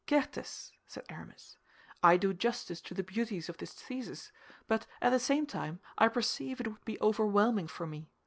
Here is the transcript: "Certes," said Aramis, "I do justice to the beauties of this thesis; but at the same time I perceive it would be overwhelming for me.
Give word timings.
"Certes," 0.09 0.71
said 0.87 1.05
Aramis, 1.09 1.57
"I 2.01 2.17
do 2.17 2.33
justice 2.33 2.81
to 2.81 2.95
the 2.95 3.03
beauties 3.03 3.49
of 3.49 3.57
this 3.57 3.71
thesis; 3.73 4.31
but 4.67 4.87
at 4.99 5.11
the 5.11 5.19
same 5.19 5.45
time 5.45 5.79
I 5.95 6.07
perceive 6.07 6.59
it 6.59 6.67
would 6.69 6.83
be 6.85 6.99
overwhelming 7.01 7.67
for 7.67 7.85
me. 7.85 8.09